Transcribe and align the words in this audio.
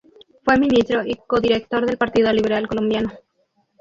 Fue 0.43 0.57
Ministro 0.57 1.03
y 1.05 1.13
codirector 1.27 1.85
del 1.85 1.99
Partido 1.99 2.33
Liberal 2.33 2.67
Colombiano. 2.67 3.11